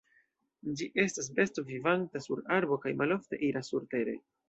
Ĝi 0.79 0.87
estas 1.03 1.29
besto 1.41 1.65
vivanta 1.69 2.25
sur 2.29 2.43
arbo 2.59 2.83
kaj 2.87 2.97
malofte 3.05 3.45
iras 3.53 3.75
surtere. 3.77 4.23